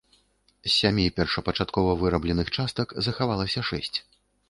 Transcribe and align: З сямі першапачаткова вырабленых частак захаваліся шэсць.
З 0.67 0.71
сямі 0.75 1.05
першапачаткова 1.19 1.91
вырабленых 2.01 2.53
частак 2.59 2.99
захаваліся 3.11 3.69
шэсць. 3.73 3.97